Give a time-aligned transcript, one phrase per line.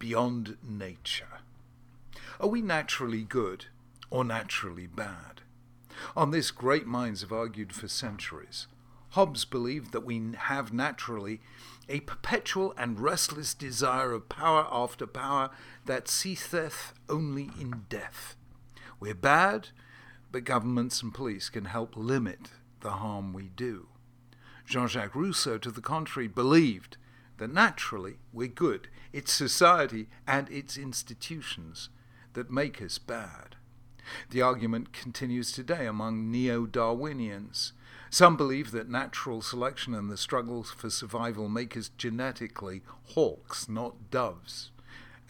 [0.00, 1.38] beyond nature.
[2.40, 3.66] Are we naturally good
[4.10, 5.42] or naturally bad?
[6.16, 8.66] On this, great minds have argued for centuries.
[9.10, 11.40] Hobbes believed that we have naturally
[11.88, 15.50] a perpetual and restless desire of power after power
[15.84, 18.36] that ceaseth only in death.
[18.98, 19.68] We're bad,
[20.32, 23.88] but governments and police can help limit the harm we do.
[24.64, 26.96] Jean Jacques Rousseau, to the contrary, believed
[27.40, 28.88] that naturally we're good.
[29.14, 31.88] It's society and its institutions
[32.34, 33.56] that make us bad.
[34.28, 37.72] The argument continues today among neo Darwinians.
[38.10, 42.82] Some believe that natural selection and the struggles for survival make us genetically
[43.14, 44.70] hawks, not doves.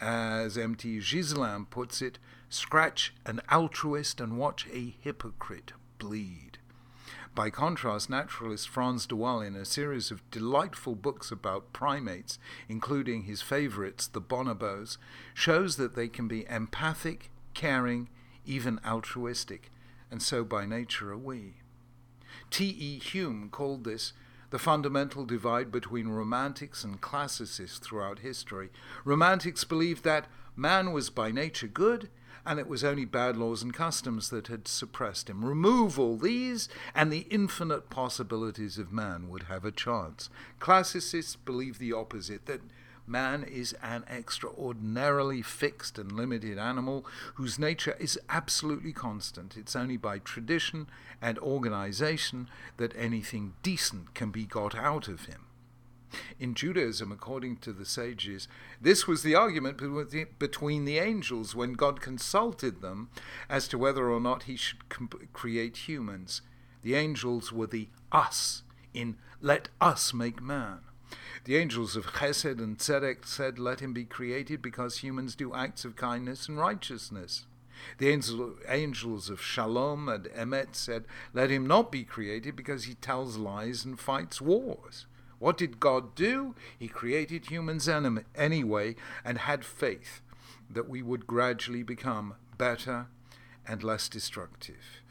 [0.01, 0.99] As M.T.
[0.99, 2.19] Ghiselin puts it,
[2.49, 6.57] scratch an altruist and watch a hypocrite bleed.
[7.33, 13.23] By contrast, naturalist Frans de Waal, in a series of delightful books about primates, including
[13.23, 14.97] his favorites, the bonobos,
[15.33, 18.09] shows that they can be empathic, caring,
[18.45, 19.71] even altruistic,
[20.09, 21.53] and so by nature are we.
[22.49, 22.99] T.E.
[22.99, 24.11] Hulme called this
[24.49, 28.69] the fundamental divide between romantics and classicists throughout history.
[29.05, 32.09] Romantics believed that man was by nature good
[32.45, 35.45] and it was only bad laws and customs that had suppressed him.
[35.45, 40.29] Remove all these, and the infinite possibilities of man would have a chance.
[40.59, 42.61] Classicists believe the opposite that
[43.07, 49.57] man is an extraordinarily fixed and limited animal whose nature is absolutely constant.
[49.57, 50.87] It's only by tradition
[51.21, 55.45] and organization that anything decent can be got out of him.
[56.39, 58.47] In Judaism, according to the sages,
[58.81, 59.81] this was the argument
[60.39, 63.09] between the angels when God consulted them
[63.49, 64.79] as to whether or not he should
[65.33, 66.41] create humans.
[66.81, 70.79] The angels were the us in let us make man.
[71.45, 75.83] The angels of Chesed and Tzedek said, Let him be created because humans do acts
[75.83, 77.45] of kindness and righteousness.
[77.97, 78.09] The
[78.67, 83.83] angels of Shalom and Emet said, Let him not be created because he tells lies
[83.83, 85.07] and fights wars.
[85.41, 86.53] What did God do?
[86.77, 90.21] He created humans anyway and had faith
[90.69, 93.07] that we would gradually become better
[93.67, 95.01] and less destructive.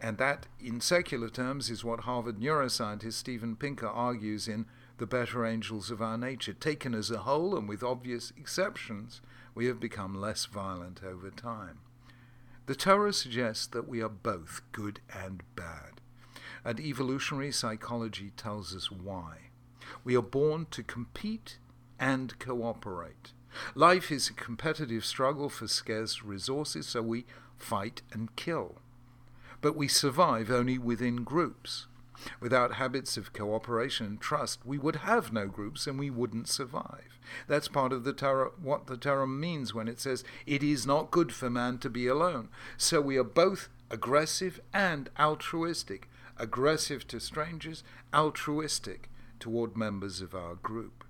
[0.00, 4.64] And that, in secular terms, is what Harvard neuroscientist Steven Pinker argues in
[4.96, 6.54] The Better Angels of Our Nature.
[6.54, 9.20] Taken as a whole, and with obvious exceptions,
[9.54, 11.80] we have become less violent over time.
[12.64, 16.00] The Torah suggests that we are both good and bad,
[16.64, 19.47] and evolutionary psychology tells us why.
[20.04, 21.58] We are born to compete
[21.98, 23.32] and cooperate.
[23.74, 27.24] Life is a competitive struggle for scarce resources, so we
[27.56, 28.76] fight and kill.
[29.60, 31.86] But we survive only within groups.
[32.40, 37.18] Without habits of cooperation and trust, we would have no groups and we wouldn't survive.
[37.46, 41.10] That's part of the Torah, what the Torah means when it says, It is not
[41.10, 42.48] good for man to be alone.
[42.76, 46.08] So we are both aggressive and altruistic.
[46.36, 47.82] Aggressive to strangers,
[48.14, 51.04] altruistic toward members of our group.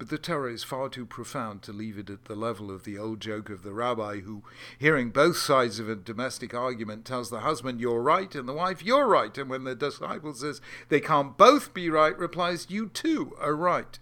[0.00, 2.96] But the Torah is far too profound to leave it at the level of the
[2.96, 4.42] old joke of the rabbi who,
[4.78, 8.82] hearing both sides of a domestic argument, tells the husband, You're right, and the wife,
[8.82, 9.36] You're right.
[9.36, 13.98] And when the disciple says, They can't both be right, replies, You too are right.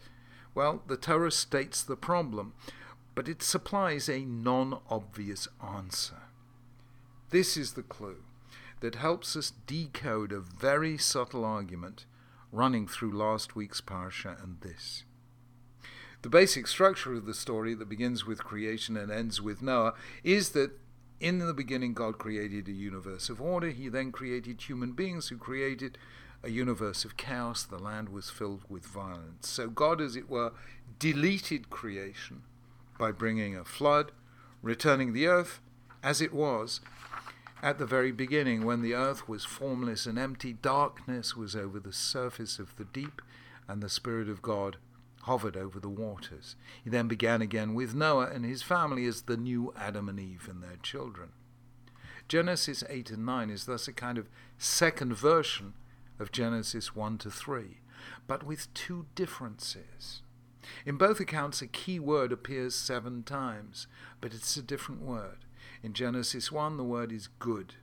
[0.54, 2.52] Well, the Torah states the problem,
[3.16, 6.22] but it supplies a non obvious answer.
[7.30, 8.22] This is the clue
[8.78, 12.06] that helps us decode a very subtle argument
[12.53, 15.04] running through last week's parsha and this.
[16.22, 19.94] The basic structure of the story that begins with creation and ends with Noah
[20.25, 20.72] is that
[21.20, 23.70] in the beginning God created a universe of order.
[23.70, 25.98] He then created human beings who created
[26.42, 27.62] a universe of chaos.
[27.64, 29.48] The land was filled with violence.
[29.48, 30.53] So God, as it were,
[30.98, 32.42] deleted creation
[32.98, 34.12] by bringing a flood,
[34.62, 35.60] returning the earth
[36.03, 36.81] as it was
[37.62, 41.92] at the very beginning, when the earth was formless and empty, darkness was over the
[41.92, 43.20] surface of the deep,
[43.66, 44.76] and the Spirit of God
[45.22, 46.56] hovered over the waters.
[46.82, 50.46] He then began again with Noah and his family as the new Adam and Eve
[50.49, 51.31] and their children.
[52.28, 54.28] Genesis 8 and 9 is thus a kind of
[54.58, 55.75] second version
[56.19, 57.81] of Genesis 1 to 3,
[58.26, 60.22] but with two differences.
[60.84, 63.87] In both accounts, a key word appears seven times,
[64.20, 65.38] but it's a different word.
[65.82, 67.75] In Genesis 1, the word is good.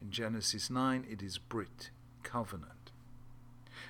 [0.00, 1.90] In Genesis 9, it is Brit,
[2.22, 2.90] covenant.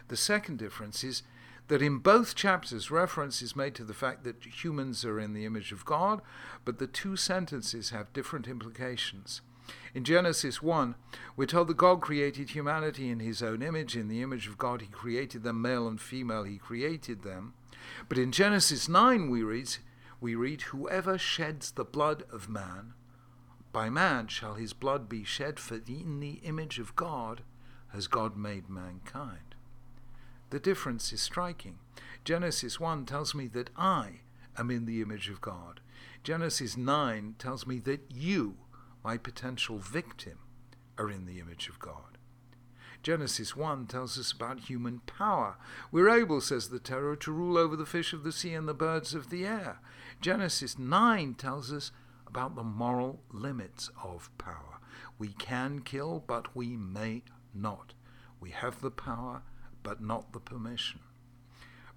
[0.08, 1.22] The second difference is
[1.68, 5.44] that in both chapters, reference is made to the fact that humans are in the
[5.44, 6.20] image of God,
[6.64, 9.40] but the two sentences have different implications.
[9.94, 10.94] In Genesis 1,
[11.36, 13.96] we're told that God created humanity in his own image.
[13.96, 17.54] In the image of God, he created them, male and female, he created them.
[18.08, 19.76] But in Genesis 9, we read,
[20.20, 22.92] we read, Whoever sheds the blood of man,
[23.76, 27.42] by man shall his blood be shed, for in the image of God
[27.88, 29.54] has God made mankind.
[30.48, 31.76] The difference is striking.
[32.24, 34.20] Genesis 1 tells me that I
[34.56, 35.80] am in the image of God.
[36.24, 38.56] Genesis 9 tells me that you,
[39.04, 40.38] my potential victim,
[40.96, 42.16] are in the image of God.
[43.02, 45.58] Genesis 1 tells us about human power.
[45.92, 48.72] We're able, says the Torah, to rule over the fish of the sea and the
[48.72, 49.80] birds of the air.
[50.22, 51.92] Genesis 9 tells us
[52.36, 54.78] about the moral limits of power.
[55.18, 57.22] We can kill, but we may
[57.54, 57.94] not.
[58.40, 59.40] We have the power,
[59.82, 61.00] but not the permission.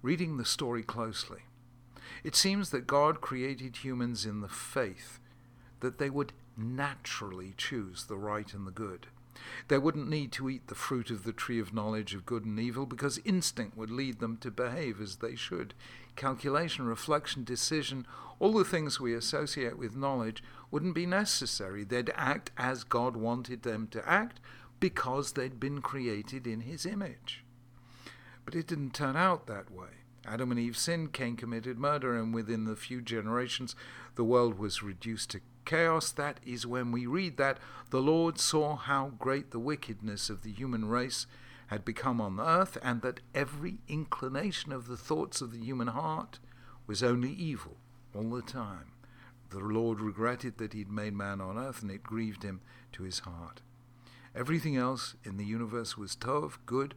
[0.00, 1.40] Reading the story closely,
[2.24, 5.20] it seems that God created humans in the faith
[5.80, 9.08] that they would naturally choose the right and the good.
[9.68, 12.58] They wouldn't need to eat the fruit of the tree of knowledge of good and
[12.58, 15.74] evil because instinct would lead them to behave as they should.
[16.16, 18.06] Calculation, reflection, decision,
[18.38, 21.84] all the things we associate with knowledge wouldn't be necessary.
[21.84, 24.40] They'd act as God wanted them to act
[24.80, 27.44] because they'd been created in His image.
[28.44, 29.88] But it didn't turn out that way.
[30.30, 33.74] Adam and Eve sinned, Cain committed murder, and within the few generations
[34.14, 37.58] the world was reduced to chaos, that is when we read that
[37.90, 41.26] the Lord saw how great the wickedness of the human race
[41.66, 46.38] had become on earth, and that every inclination of the thoughts of the human heart
[46.86, 47.76] was only evil
[48.14, 48.92] all the time.
[49.50, 52.60] The Lord regretted that He'd made man on earth, and it grieved Him
[52.92, 53.62] to His heart.
[54.32, 56.94] Everything else in the universe was tov, good,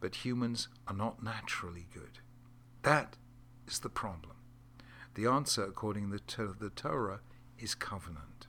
[0.00, 2.18] but humans are not naturally good.
[2.84, 3.16] That
[3.66, 4.36] is the problem.
[5.14, 7.20] The answer, according to the Torah,
[7.58, 8.46] is covenant.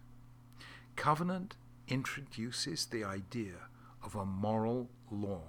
[0.98, 1.56] Covenant
[1.88, 3.70] introduces the idea
[4.04, 5.44] of a moral law.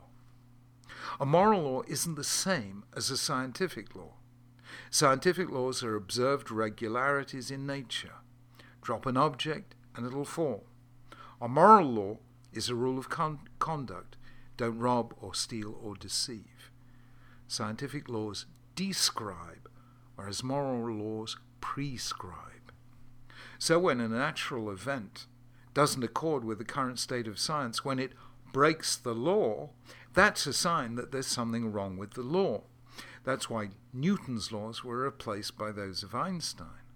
[1.19, 4.15] A moral law isn't the same as a scientific law.
[4.89, 8.15] Scientific laws are observed regularities in nature.
[8.83, 10.65] Drop an object and it'll fall.
[11.41, 12.19] A moral law
[12.53, 14.17] is a rule of con- conduct.
[14.57, 16.71] Don't rob or steal or deceive.
[17.49, 19.69] Scientific laws describe,
[20.15, 22.73] whereas moral laws prescribe.
[23.59, 25.27] So when a natural event
[25.75, 28.13] doesn't accord with the current state of science, when it
[28.53, 29.71] breaks the law,
[30.15, 32.63] that's a sign that there's something wrong with the law.
[33.25, 36.87] That's why Newton's laws were replaced by those of Einstein.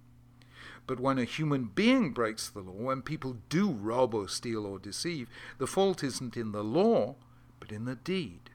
[0.87, 4.79] But when a human being breaks the law, when people do rob or steal or
[4.79, 5.29] deceive,
[5.59, 7.17] the fault isn't in the law,
[7.59, 8.50] but in the deed.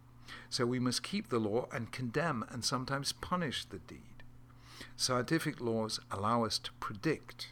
[0.50, 4.24] So we must keep the law and condemn and sometimes punish the deed.
[4.98, 7.50] Scientific laws allow us to predict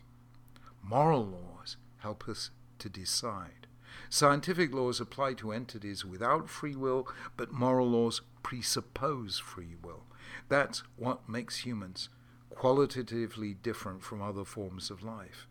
[0.84, 3.68] Moral laws help us to decide.
[4.10, 10.04] Scientific laws apply to entities without free will, but moral laws presuppose free will.
[10.50, 12.10] That's what makes humans
[12.50, 15.48] qualitatively different from other forms of life.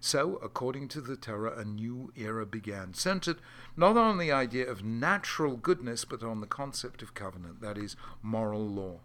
[0.00, 3.36] So, according to the Torah, a new era began, centered
[3.76, 7.96] not on the idea of natural goodness, but on the concept of covenant, that is,
[8.22, 9.00] moral law.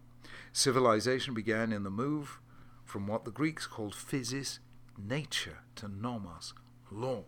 [0.53, 2.39] Civilization began in the move
[2.85, 4.59] from what the Greeks called physis
[4.97, 6.53] nature to nomos,
[6.89, 7.23] law.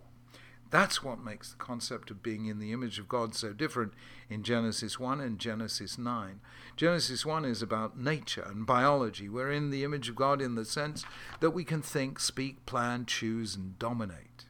[0.69, 3.93] That's what makes the concept of being in the image of God so different
[4.29, 6.41] in Genesis 1 and Genesis 9.
[6.75, 9.29] Genesis 1 is about nature and biology.
[9.29, 11.05] We're in the image of God in the sense
[11.39, 14.45] that we can think, speak, plan, choose, and dominate.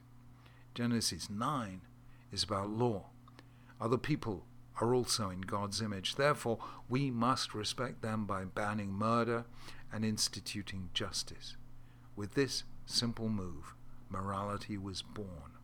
[0.74, 1.82] Genesis 9
[2.32, 3.06] is about law.
[3.80, 4.44] Other people
[4.80, 6.16] are also in God's image.
[6.16, 9.44] Therefore, we must respect them by banning murder
[9.92, 11.56] and instituting justice.
[12.16, 13.74] With this simple move,
[14.10, 15.57] morality was born.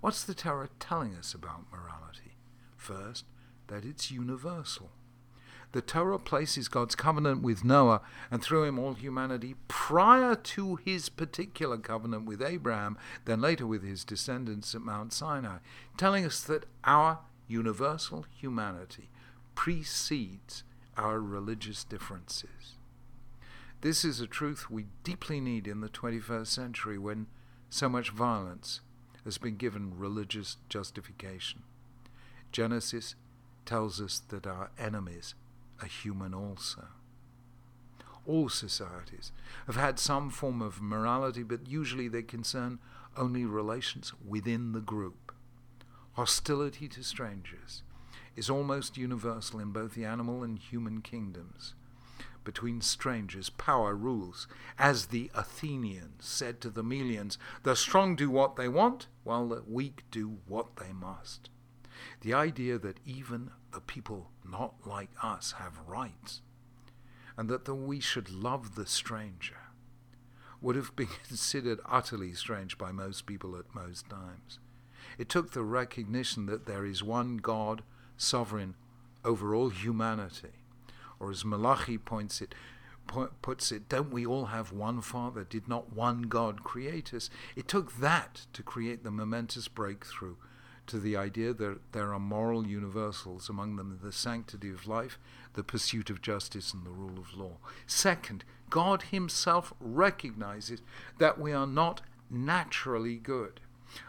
[0.00, 2.36] What's the Torah telling us about morality?
[2.76, 3.24] First,
[3.68, 4.90] that it's universal.
[5.72, 8.00] The Torah places God's covenant with Noah
[8.30, 13.82] and through him all humanity prior to his particular covenant with Abraham, then later with
[13.82, 15.58] his descendants at Mount Sinai,
[15.96, 19.10] telling us that our universal humanity
[19.56, 20.62] precedes
[20.96, 22.76] our religious differences.
[23.80, 27.26] This is a truth we deeply need in the 21st century when
[27.68, 28.80] so much violence
[29.24, 31.62] has been given religious justification.
[32.52, 33.14] Genesis
[33.66, 35.34] tells us that our enemies
[35.80, 36.88] are human also.
[38.26, 39.32] All societies
[39.66, 42.78] have had some form of morality, but usually they concern
[43.16, 45.32] only relations within the group.
[46.14, 47.82] Hostility to strangers
[48.36, 51.74] is almost universal in both the animal and human kingdoms
[52.44, 54.46] between strangers, power rules.
[54.78, 59.62] As the Athenians said to the Melians, the strong do what they want, while the
[59.66, 61.50] weak do what they must.
[62.20, 66.42] The idea that even the people not like us have rights,
[67.36, 69.56] and that the, we should love the stranger.
[70.60, 74.58] would have been considered utterly strange by most people at most times.
[75.18, 77.82] It took the recognition that there is one God,
[78.16, 78.74] sovereign
[79.24, 80.63] over all humanity.
[81.20, 82.54] Or as Malachi points it,
[83.42, 85.44] puts it, don't we all have one Father?
[85.44, 87.30] Did not one God create us?
[87.54, 90.36] It took that to create the momentous breakthrough
[90.86, 95.18] to the idea that there are moral universals, among them the sanctity of life,
[95.54, 97.56] the pursuit of justice, and the rule of law.
[97.86, 100.82] Second, God Himself recognizes
[101.18, 103.60] that we are not naturally good.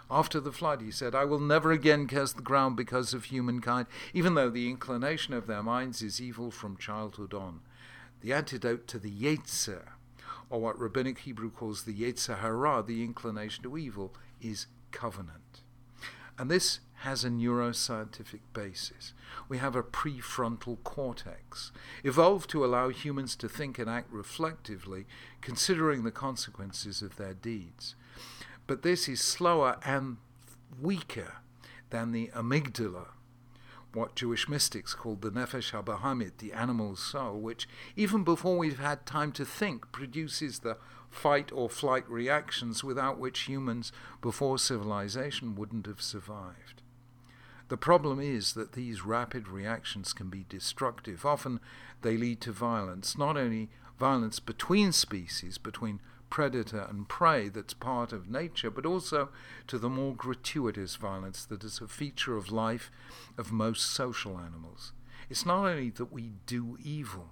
[0.10, 3.88] After the flood, he said, I will never again curse the ground because of humankind,
[4.14, 7.62] even though the inclination of their minds is evil from childhood on.
[8.22, 9.84] The antidote to the Yetzer,
[10.50, 15.62] or what rabbinic Hebrew calls the Yetzer Hara, the inclination to evil, is covenant.
[16.38, 19.14] And this has a neuroscientific basis.
[19.50, 21.72] We have a prefrontal cortex,
[22.04, 25.06] evolved to allow humans to think and act reflectively,
[25.42, 27.96] considering the consequences of their deeds.
[28.68, 30.18] But this is slower and
[30.82, 31.36] weaker
[31.90, 33.08] than the amygdala,
[33.94, 39.06] what Jewish mystics called the nefesh habahamit, the animal soul, which, even before we've had
[39.06, 40.78] time to think, produces the
[41.10, 43.92] fight or flight reactions without which humans
[44.22, 46.82] before civilization wouldn't have survived.
[47.68, 51.26] The problem is that these rapid reactions can be destructive.
[51.26, 51.62] Often
[52.02, 53.70] they lead to violence, not only
[54.00, 56.00] violence between species, between
[56.30, 59.30] predator and prey that's part of nature, but also
[59.68, 62.92] to the more gratuitous violence that is a feature of life
[63.38, 64.92] of most social animals.
[65.30, 67.30] It's not only that we do evil,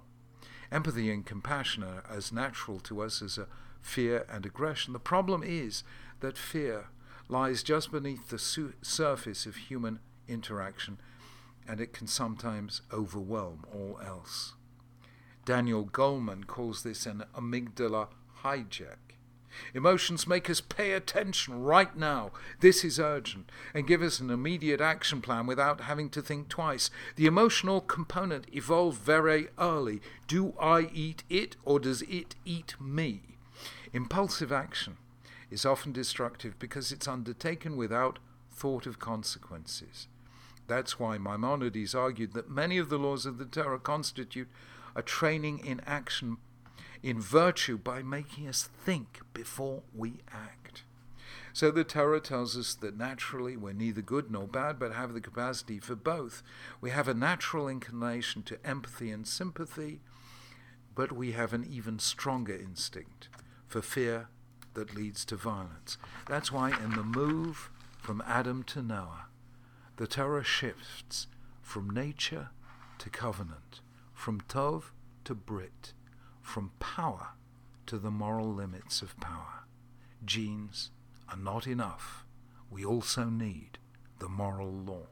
[0.71, 3.39] empathy and compassion are as natural to us as
[3.81, 4.93] fear and aggression.
[4.93, 5.83] The problem is
[6.21, 6.85] that fear
[7.27, 10.97] lies just beneath the su- surface of human interaction
[11.67, 14.53] and it can sometimes overwhelm all else.
[15.45, 18.07] Daniel Goleman calls this an amygdala
[18.43, 18.97] hijack.
[19.73, 22.31] Emotions make us pay attention right now.
[22.61, 26.89] This is urgent and give us an immediate action plan without having to think twice.
[27.17, 30.01] The emotional component evolved very early.
[30.27, 33.37] Do I eat it or does it eat me?
[33.91, 34.97] Impulsive action
[35.51, 38.17] is often destructive because it's undertaken without
[38.51, 40.07] thought of consequences.
[40.67, 44.47] That's why Maimonides argued that many of the laws of the Torah constitute
[44.95, 46.37] a training in action
[47.01, 50.83] in virtue by making us think before we act.
[51.51, 55.21] So the Torah tells us that naturally we're neither good nor bad, but have the
[55.21, 56.41] capacity for both.
[56.81, 59.99] We have a natural inclination to empathy and sympathy,
[60.95, 63.29] but we have an even stronger instinct
[63.67, 64.29] for fear
[64.73, 65.97] that leads to violence.
[66.27, 67.69] That's why in the move
[68.01, 69.25] from Adam to Noah,
[69.97, 71.27] the Torah shifts
[71.61, 72.49] from nature
[72.97, 73.81] to covenant,
[74.23, 74.83] from Tov
[75.25, 75.91] to Brit
[76.41, 77.31] from power
[77.85, 79.65] to the moral limits of power.
[80.23, 80.91] Genes
[81.27, 82.23] are not enough.
[82.71, 83.79] We also need
[84.19, 85.07] the moral law.